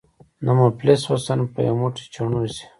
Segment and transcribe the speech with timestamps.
[0.45, 2.63] د مفلس حسن په یو موټی چڼو ځي.